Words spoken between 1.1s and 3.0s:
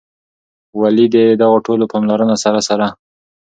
د دغو ټولو پاملرونو سره سره